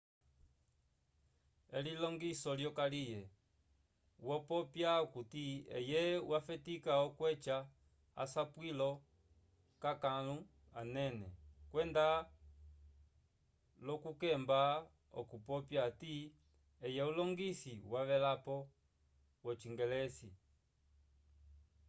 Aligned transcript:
elilongiso 1.77 2.49
lyokaliye 2.59 3.21
wopopya 4.27 4.89
okuti 5.05 5.43
eye 5.77 6.03
wafetika 6.31 6.91
okweca 7.07 7.57
asapwilo 8.23 8.89
k'akãlu 9.81 10.37
anene 10.79 11.27
kwenda 11.71 12.05
l'okukemba 13.85 14.61
okupopya 15.19 15.79
hati 15.87 16.15
eye 16.87 17.01
ulongisi 17.11 17.73
wavelapo 17.93 18.55
wocingelesi 19.45 20.29